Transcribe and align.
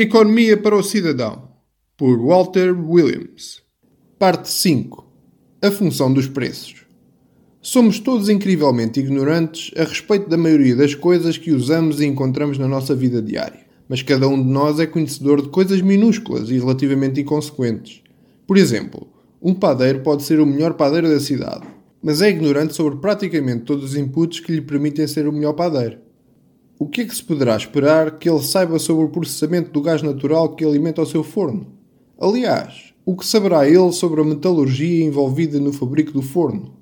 Economia 0.00 0.56
para 0.56 0.76
o 0.76 0.82
Cidadão, 0.84 1.48
por 1.96 2.24
Walter 2.24 2.70
Williams. 2.70 3.64
Parte 4.16 4.48
5. 4.48 5.04
A 5.60 5.72
função 5.72 6.12
dos 6.12 6.28
preços. 6.28 6.86
Somos 7.60 7.98
todos 7.98 8.28
incrivelmente 8.28 9.00
ignorantes 9.00 9.76
a 9.76 9.82
respeito 9.82 10.28
da 10.28 10.36
maioria 10.36 10.76
das 10.76 10.94
coisas 10.94 11.36
que 11.36 11.50
usamos 11.50 12.00
e 12.00 12.06
encontramos 12.06 12.58
na 12.58 12.68
nossa 12.68 12.94
vida 12.94 13.20
diária. 13.20 13.66
Mas 13.88 14.00
cada 14.00 14.28
um 14.28 14.40
de 14.40 14.48
nós 14.48 14.78
é 14.78 14.86
conhecedor 14.86 15.42
de 15.42 15.48
coisas 15.48 15.82
minúsculas 15.82 16.48
e 16.48 16.60
relativamente 16.60 17.20
inconsequentes. 17.20 18.00
Por 18.46 18.56
exemplo, 18.56 19.08
um 19.42 19.52
padeiro 19.52 20.04
pode 20.04 20.22
ser 20.22 20.38
o 20.38 20.46
melhor 20.46 20.74
padeiro 20.74 21.08
da 21.08 21.18
cidade, 21.18 21.66
mas 22.00 22.22
é 22.22 22.30
ignorante 22.30 22.72
sobre 22.72 23.00
praticamente 23.00 23.64
todos 23.64 23.82
os 23.82 23.96
inputs 23.96 24.38
que 24.38 24.52
lhe 24.52 24.60
permitem 24.60 25.08
ser 25.08 25.26
o 25.26 25.32
melhor 25.32 25.54
padeiro 25.54 25.98
o 26.78 26.86
que 26.86 27.00
é 27.00 27.04
que 27.04 27.14
se 27.14 27.24
poderá 27.24 27.56
esperar 27.56 28.18
que 28.18 28.30
ele 28.30 28.42
saiba 28.42 28.78
sobre 28.78 29.04
o 29.04 29.08
processamento 29.08 29.72
do 29.72 29.82
gás 29.82 30.00
natural 30.00 30.54
que 30.54 30.64
alimenta 30.64 31.02
o 31.02 31.06
seu 31.06 31.24
forno? 31.24 31.66
Aliás, 32.16 32.94
o 33.04 33.16
que 33.16 33.26
saberá 33.26 33.68
ele 33.68 33.90
sobre 33.90 34.20
a 34.20 34.24
metalurgia 34.24 35.04
envolvida 35.04 35.58
no 35.58 35.72
fabrico 35.72 36.12
do 36.12 36.22
forno? 36.22 36.74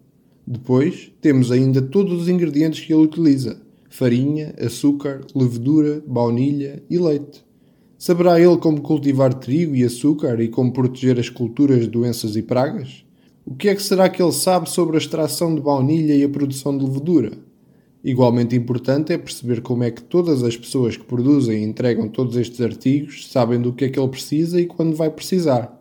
Depois, 0.46 1.10
temos 1.20 1.50
ainda 1.50 1.80
todos 1.80 2.20
os 2.20 2.28
ingredientes 2.28 2.84
que 2.84 2.92
ele 2.92 3.04
utiliza: 3.04 3.60
farinha, 3.88 4.54
açúcar, 4.60 5.22
levedura, 5.34 6.02
baunilha 6.06 6.82
e 6.90 6.98
leite. 6.98 7.42
Saberá 7.96 8.38
ele 8.38 8.58
como 8.58 8.82
cultivar 8.82 9.32
trigo 9.32 9.74
e 9.74 9.82
açúcar 9.82 10.38
e 10.42 10.48
como 10.48 10.72
proteger 10.72 11.18
as 11.18 11.30
culturas 11.30 11.80
de 11.80 11.88
doenças 11.88 12.36
e 12.36 12.42
pragas? 12.42 13.06
O 13.46 13.54
que 13.54 13.70
é 13.70 13.74
que 13.74 13.82
será 13.82 14.10
que 14.10 14.22
ele 14.22 14.32
sabe 14.32 14.68
sobre 14.68 14.96
a 14.96 14.98
extração 14.98 15.54
de 15.54 15.62
baunilha 15.62 16.14
e 16.14 16.22
a 16.22 16.28
produção 16.28 16.76
de 16.76 16.84
levedura? 16.84 17.45
Igualmente 18.06 18.54
importante 18.54 19.12
é 19.12 19.18
perceber 19.18 19.60
como 19.62 19.82
é 19.82 19.90
que 19.90 20.00
todas 20.00 20.44
as 20.44 20.56
pessoas 20.56 20.96
que 20.96 21.02
produzem 21.02 21.58
e 21.58 21.64
entregam 21.64 22.06
todos 22.06 22.36
estes 22.36 22.60
artigos 22.60 23.28
sabem 23.32 23.60
do 23.60 23.72
que 23.72 23.84
é 23.84 23.88
que 23.88 23.98
ele 23.98 24.06
precisa 24.06 24.60
e 24.60 24.64
quando 24.64 24.94
vai 24.94 25.10
precisar. 25.10 25.76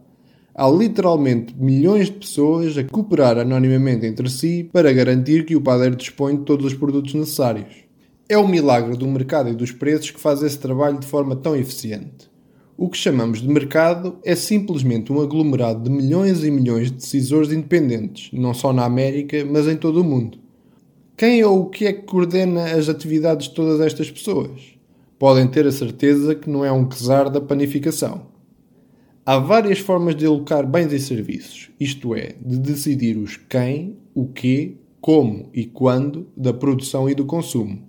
Há 0.56 0.68
literalmente 0.68 1.56
milhões 1.56 2.08
de 2.08 2.14
pessoas 2.14 2.76
a 2.80 2.84
cooperar 2.84 3.38
anonimamente 3.38 4.08
entre 4.08 4.28
si 4.28 4.68
para 4.74 4.92
garantir 4.92 5.46
que 5.46 5.56
o 5.56 5.62
padeiro 5.62 5.96
dispõe 5.96 6.36
de 6.36 6.46
todos 6.46 6.66
os 6.66 6.74
produtos 6.74 7.14
necessários. 7.14 7.86
É 8.28 8.36
o 8.36 8.48
milagre 8.48 8.98
do 8.98 9.06
mercado 9.06 9.50
e 9.50 9.54
dos 9.54 9.72
preços 9.72 10.10
que 10.10 10.20
faz 10.20 10.42
esse 10.42 10.58
trabalho 10.58 11.00
de 11.00 11.06
forma 11.06 11.36
tão 11.36 11.56
eficiente. 11.56 12.28
O 12.76 12.90
que 12.90 12.98
chamamos 12.98 13.40
de 13.40 13.48
mercado 13.48 14.18
é 14.26 14.34
simplesmente 14.36 15.14
um 15.14 15.22
aglomerado 15.22 15.84
de 15.84 15.96
milhões 15.96 16.44
e 16.44 16.50
milhões 16.50 16.90
de 16.90 16.98
decisores 16.98 17.52
independentes, 17.52 18.32
não 18.34 18.56
só 18.56 18.74
na 18.74 18.84
América, 18.84 19.46
mas 19.46 19.68
em 19.68 19.78
todo 19.78 20.02
o 20.02 20.04
mundo. 20.04 20.44
Quem 21.18 21.42
ou 21.46 21.62
o 21.62 21.70
que 21.70 21.86
é 21.86 21.94
que 21.94 22.02
coordena 22.02 22.74
as 22.74 22.90
atividades 22.90 23.48
de 23.48 23.56
todas 23.56 23.80
estas 23.80 24.12
pessoas? 24.12 24.78
Podem 25.18 25.48
ter 25.48 25.66
a 25.66 25.72
certeza 25.72 26.36
que 26.36 26.50
não 26.50 26.66
é 26.66 26.70
um 26.70 26.90
czar 26.90 27.30
da 27.30 27.40
panificação. 27.40 28.24
Há 29.26 29.40
várias 29.40 29.80
formas 29.80 30.14
de 30.14 30.26
alocar 30.26 30.68
bens 30.68 30.92
e 30.92 31.00
serviços, 31.00 31.70
isto 31.80 32.14
é, 32.14 32.36
de 32.46 32.60
decidir 32.60 33.16
os 33.16 33.38
quem, 33.38 33.96
o 34.14 34.28
que, 34.28 34.76
como 35.00 35.50
e 35.54 35.64
quando 35.64 36.28
da 36.36 36.54
produção 36.54 37.10
e 37.10 37.16
do 37.16 37.24
consumo. 37.24 37.82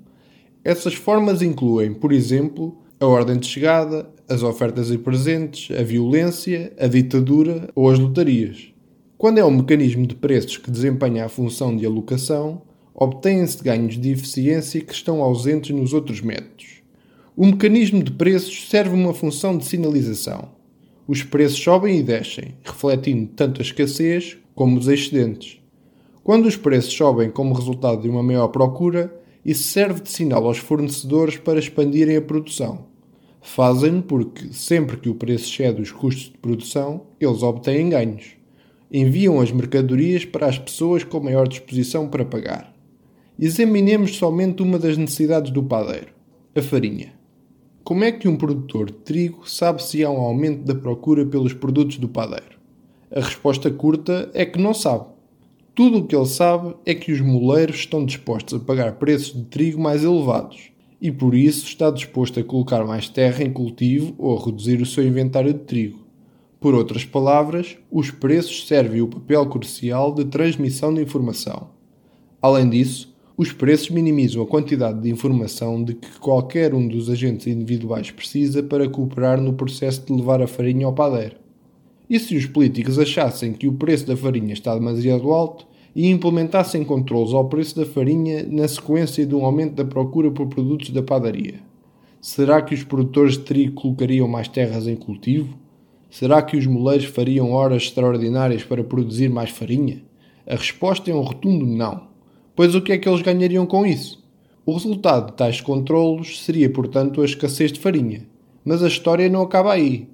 Essas 0.63 0.95
formas 0.95 1.43
incluem, 1.43 1.95
por 1.95 2.13
exemplo, 2.13 2.79
a 3.01 3.07
ordem 3.07 3.39
de 3.41 3.49
chegada, 3.49 4.09
as 4.29 4.45
ofertas 4.45 4.89
e 4.93 4.99
presentes, 4.99 5.77
a 5.77 5.83
violência, 5.83 6.73
a 6.79 6.87
ditadura 6.87 7.71
ou 7.75 7.91
as 7.91 7.99
lotarias. 7.99 8.73
Quando 9.19 9.39
é 9.39 9.45
um 9.45 9.51
mecanismo 9.51 10.07
de 10.07 10.15
preços 10.15 10.59
que 10.59 10.71
desempenha 10.71 11.25
a 11.25 11.29
função 11.29 11.77
de 11.77 11.85
alocação, 11.85 12.63
obtêm-se 12.99 13.63
ganhos 13.63 14.01
de 14.01 14.11
eficiência 14.11 14.81
que 14.81 14.95
estão 14.95 15.23
ausentes 15.23 15.77
nos 15.77 15.93
outros 15.93 16.23
métodos. 16.23 16.81
O 17.37 17.45
mecanismo 17.45 18.03
de 18.03 18.11
preços 18.11 18.71
serve 18.71 18.95
uma 18.95 19.13
função 19.13 19.59
de 19.59 19.67
sinalização. 19.67 20.49
Os 21.07 21.23
preços 21.23 21.63
sobem 21.63 21.99
e 21.99 22.03
descem, 22.03 22.55
refletindo 22.65 23.27
tanto 23.37 23.61
a 23.61 23.63
escassez 23.63 24.39
como 24.55 24.79
os 24.79 24.89
excedentes. 24.89 25.61
Quando 26.25 26.47
os 26.47 26.57
preços 26.57 26.95
sobem 26.95 27.31
como 27.31 27.53
resultado 27.53 28.01
de 28.01 28.09
uma 28.09 28.23
maior 28.23 28.49
procura, 28.49 29.15
isso 29.45 29.65
serve 29.65 30.01
de 30.01 30.11
sinal 30.11 30.47
aos 30.47 30.57
fornecedores 30.57 31.37
para 31.37 31.59
expandirem 31.59 32.17
a 32.17 32.23
produção. 32.23 32.87
Fazem-no 33.43 34.03
porque, 34.03 34.53
sempre 34.53 34.97
que 34.97 35.11
o 35.11 35.15
preço 35.15 35.45
excede 35.45 35.83
os 35.83 35.93
custos 35.93 36.33
de 36.33 36.39
produção, 36.39 37.03
eles 37.21 37.43
obtêm 37.43 37.91
ganhos. 37.91 38.31
Enviam 38.91 39.39
as 39.39 39.53
mercadorias 39.53 40.25
para 40.25 40.47
as 40.47 40.59
pessoas 40.59 41.05
com 41.05 41.21
maior 41.21 41.47
disposição 41.47 42.09
para 42.09 42.25
pagar. 42.25 42.76
Examinemos 43.39 44.17
somente 44.17 44.63
uma 44.63 44.79
das 44.79 44.97
necessidades 44.97 45.51
do 45.51 45.63
padeiro, 45.63 46.09
a 46.55 46.63
farinha. 46.63 47.13
Como 47.85 48.03
é 48.03 48.11
que 48.11 48.27
um 48.27 48.35
produtor 48.35 48.87
de 48.87 48.97
trigo 48.97 49.47
sabe 49.47 49.83
se 49.85 50.03
há 50.03 50.11
um 50.11 50.23
aumento 50.23 50.65
da 50.65 50.75
procura 50.75 51.27
pelos 51.27 51.53
produtos 51.53 51.99
do 51.99 52.09
padeiro? 52.09 52.57
A 53.15 53.21
resposta 53.21 53.71
curta 53.71 54.31
é 54.33 54.47
que 54.47 54.59
não 54.59 54.73
sabe. 54.73 55.05
Tudo 55.75 55.99
o 55.99 56.07
que 56.07 56.17
ele 56.17 56.25
sabe 56.25 56.75
é 56.87 56.95
que 56.95 57.13
os 57.13 57.21
moleiros 57.21 57.77
estão 57.77 58.07
dispostos 58.07 58.59
a 58.59 58.65
pagar 58.65 58.93
preços 58.95 59.35
de 59.35 59.45
trigo 59.45 59.79
mais 59.79 60.03
elevados 60.03 60.71
e 60.99 61.13
por 61.13 61.35
isso 61.35 61.67
está 61.67 61.91
disposto 61.91 62.41
a 62.41 62.43
colocar 62.43 62.87
mais 62.87 63.07
terra 63.07 63.45
em 63.45 63.53
cultivo 63.53 64.15
ou 64.17 64.39
a 64.39 64.45
reduzir 64.47 64.81
o 64.81 64.87
seu 64.87 65.07
inventário 65.07 65.53
de 65.53 65.61
trigo. 65.61 66.07
Por 66.59 66.75
outras 66.75 67.05
palavras, 67.05 67.77
os 67.91 68.11
preços 68.11 68.67
servem 68.67 69.03
o 69.03 69.09
papel 69.09 69.45
crucial 69.45 70.15
de 70.15 70.25
transmissão 70.25 70.95
de 70.95 71.03
informação. 71.03 71.69
Além 72.41 72.71
disso, 72.71 73.15
os 73.37 73.53
preços 73.53 73.91
minimizam 73.91 74.43
a 74.43 74.47
quantidade 74.47 75.03
de 75.03 75.11
informação 75.11 75.85
de 75.85 75.95
que 75.95 76.19
qualquer 76.19 76.73
um 76.73 76.89
dos 76.89 77.11
agentes 77.11 77.47
individuais 77.47 78.11
precisa 78.11 78.63
para 78.63 78.89
cooperar 78.89 79.39
no 79.39 79.53
processo 79.53 80.07
de 80.07 80.13
levar 80.13 80.41
a 80.41 80.47
farinha 80.47 80.87
ao 80.87 80.95
padeiro. 80.95 81.37
E 82.09 82.19
se 82.19 82.35
os 82.35 82.47
políticos 82.47 82.99
achassem 82.99 83.53
que 83.53 83.69
o 83.69 83.75
preço 83.75 84.07
da 84.07 84.17
farinha 84.17 84.55
está 84.55 84.73
demasiado 84.75 85.31
alto 85.33 85.67
e 85.95 86.09
implementassem 86.09 86.83
controles 86.83 87.35
ao 87.35 87.47
preço 87.47 87.77
da 87.77 87.85
farinha 87.85 88.47
na 88.49 88.67
sequência 88.67 89.27
de 89.27 89.35
um 89.35 89.45
aumento 89.45 89.75
da 89.75 89.85
procura 89.85 90.31
por 90.31 90.47
produtos 90.47 90.89
da 90.89 91.03
padaria? 91.03 91.61
Será 92.23 92.63
que 92.63 92.75
os 92.75 92.85
produtores 92.85 93.35
de 93.35 93.41
trigo 93.41 93.75
colocariam 93.75 94.27
mais 94.27 94.49
terras 94.49 94.87
em 94.87 94.97
cultivo? 94.97 95.55
Será 96.11 96.41
que 96.41 96.57
os 96.57 96.67
moleiros 96.67 97.07
fariam 97.07 97.53
horas 97.53 97.83
extraordinárias 97.83 98.65
para 98.65 98.83
produzir 98.83 99.29
mais 99.29 99.51
farinha? 99.51 100.03
A 100.47 100.55
resposta 100.55 101.11
é 101.11 101.15
um 101.15 101.21
rotundo 101.21 101.67
não. 101.67 102.16
Pois 102.57 102.75
o 102.75 102.81
que 102.81 102.91
é 102.91 102.97
que 102.97 103.07
eles 103.07 103.21
ganhariam 103.21 103.67
com 103.67 103.85
isso? 103.85 104.25
O 104.65 104.73
resultado 104.73 105.27
de 105.27 105.37
tais 105.37 105.61
controlos 105.61 106.43
seria, 106.43 106.71
portanto, 106.71 107.21
a 107.21 107.25
escassez 107.27 107.71
de 107.71 107.79
farinha. 107.79 108.27
Mas 108.65 108.83
a 108.83 108.89
história 108.89 109.29
não 109.29 109.43
acaba 109.43 109.75
aí. 109.75 110.09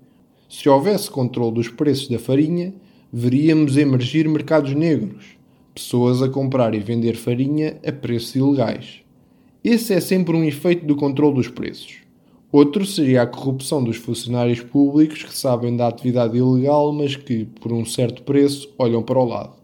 Se 0.49 0.69
houvesse 0.69 1.09
controle 1.09 1.55
dos 1.55 1.69
preços 1.69 2.09
da 2.09 2.19
farinha, 2.19 2.75
veríamos 3.13 3.77
emergir 3.77 4.29
mercados 4.29 4.75
negros, 4.75 5.25
pessoas 5.73 6.21
a 6.21 6.29
comprar 6.29 6.75
e 6.75 6.81
vender 6.81 7.15
farinha 7.15 7.79
a 7.87 7.93
preços 7.93 8.35
ilegais. 8.35 9.03
Esse 9.63 9.95
é 9.95 10.01
sempre 10.01 10.37
um 10.37 10.43
efeito 10.43 10.85
do 10.85 10.97
controle 10.97 11.37
dos 11.37 11.49
preços. 11.49 11.99
Outro 12.51 12.85
seria 12.85 13.23
a 13.23 13.27
corrupção 13.27 13.85
dos 13.85 13.99
funcionários 13.99 14.61
públicos 14.61 15.23
que 15.23 15.35
sabem 15.35 15.77
da 15.77 15.87
atividade 15.87 16.37
ilegal, 16.37 16.93
mas 16.93 17.15
que, 17.15 17.45
por 17.61 17.73
um 17.73 17.85
certo 17.85 18.25
preço, 18.25 18.69
olham 18.77 19.01
para 19.01 19.21
o 19.21 19.25
lado. 19.25 19.55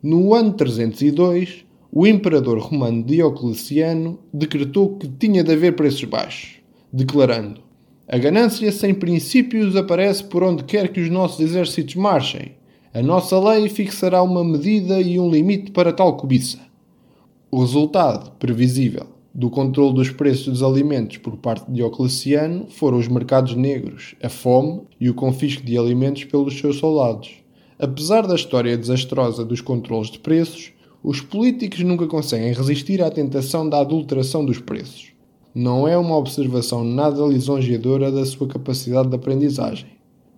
No 0.00 0.32
ano 0.32 0.52
302, 0.52 1.68
o 1.92 2.06
imperador 2.06 2.58
romano 2.58 3.02
Diocleciano 3.02 4.20
decretou 4.32 4.96
que 4.96 5.08
tinha 5.08 5.42
de 5.42 5.52
haver 5.52 5.74
preços 5.74 6.04
baixos, 6.04 6.60
declarando: 6.92 7.60
A 8.06 8.16
ganância 8.16 8.70
sem 8.70 8.94
princípios 8.94 9.74
aparece 9.74 10.22
por 10.24 10.44
onde 10.44 10.62
quer 10.64 10.92
que 10.92 11.00
os 11.00 11.10
nossos 11.10 11.40
exércitos 11.40 11.96
marchem. 11.96 12.52
A 12.94 13.02
nossa 13.02 13.38
lei 13.38 13.68
fixará 13.68 14.22
uma 14.22 14.44
medida 14.44 15.00
e 15.00 15.18
um 15.18 15.30
limite 15.30 15.70
para 15.70 15.92
tal 15.92 16.16
cobiça. 16.16 16.58
O 17.50 17.60
resultado, 17.60 18.32
previsível, 18.32 19.06
do 19.34 19.48
controle 19.48 19.94
dos 19.94 20.10
preços 20.10 20.46
dos 20.46 20.62
alimentos 20.62 21.16
por 21.18 21.36
parte 21.36 21.66
de 21.66 21.74
Diocleciano 21.74 22.66
foram 22.68 22.98
os 22.98 23.06
mercados 23.06 23.54
negros, 23.54 24.14
a 24.22 24.28
fome 24.28 24.82
e 25.00 25.08
o 25.08 25.14
confisco 25.14 25.64
de 25.64 25.78
alimentos 25.78 26.24
pelos 26.24 26.58
seus 26.58 26.78
soldados. 26.78 27.30
Apesar 27.78 28.26
da 28.26 28.34
história 28.34 28.76
desastrosa 28.76 29.44
dos 29.44 29.60
controles 29.60 30.10
de 30.10 30.18
preços, 30.18 30.72
os 31.02 31.20
políticos 31.20 31.80
nunca 31.80 32.06
conseguem 32.06 32.52
resistir 32.52 33.02
à 33.02 33.10
tentação 33.10 33.68
da 33.68 33.80
adulteração 33.80 34.44
dos 34.44 34.58
preços. 34.58 35.12
Não 35.54 35.88
é 35.88 35.96
uma 35.96 36.16
observação 36.16 36.84
nada 36.84 37.24
lisonjeadora 37.26 38.12
da 38.12 38.24
sua 38.26 38.46
capacidade 38.46 39.08
de 39.08 39.16
aprendizagem. 39.16 39.99